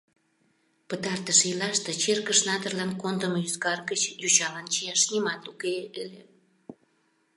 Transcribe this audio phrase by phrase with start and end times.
[0.87, 6.21] Пытартыш ийлаште черкыш надырлан кондымо ӱзгар гыч йочалан чияш нимат уке ыле.